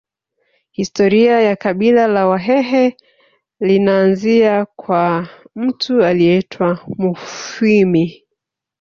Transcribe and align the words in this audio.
Historia 0.71 1.41
ya 1.41 1.55
kabila 1.55 2.07
la 2.07 2.27
Wahehe 2.27 2.97
linaanzia 3.59 4.65
kwa 4.65 5.29
mtu 5.55 6.03
aliyeitwa 6.03 6.79
Mufwimi 6.97 8.23